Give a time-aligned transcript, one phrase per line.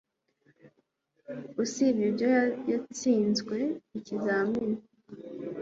[1.63, 2.29] Usibye ibyo
[2.71, 3.57] yatsinzwe
[3.97, 4.79] ikizamini